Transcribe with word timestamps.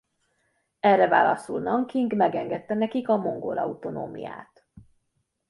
Erre 0.79 1.07
válaszul 1.07 1.59
Nanking 1.61 2.13
megengedte 2.15 2.73
nekik 2.73 3.09
a 3.09 3.17
mongol 3.17 3.57
autonómiát. 3.57 4.65